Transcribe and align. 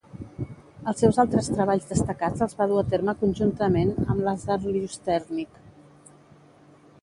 Els 0.91 1.01
seus 1.03 1.19
altres 1.23 1.49
treballs 1.57 1.85
destacats 1.91 2.45
els 2.45 2.57
va 2.61 2.67
dur 2.71 2.79
a 2.83 2.85
terme 2.95 3.15
conjuntament 3.25 3.93
amb 4.07 4.25
Lazar 4.29 4.59
Lyusternik. 4.65 5.61